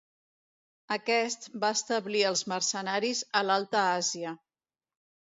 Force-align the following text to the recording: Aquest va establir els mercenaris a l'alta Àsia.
Aquest 0.93 1.43
va 1.63 1.69
establir 1.79 2.23
els 2.29 2.41
mercenaris 2.53 3.21
a 3.41 3.43
l'alta 3.49 3.83
Àsia. 3.99 4.33